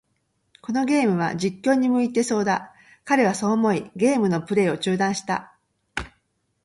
[0.63, 2.73] このゲームは、実況に向いてそうだ。
[3.05, 5.55] 彼はそう思い、ゲームのプレイを中断した。